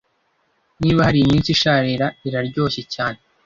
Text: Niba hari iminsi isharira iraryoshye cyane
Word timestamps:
Niba 0.81 1.05
hari 1.07 1.19
iminsi 1.21 1.49
isharira 1.55 2.07
iraryoshye 2.27 2.81
cyane 2.93 3.19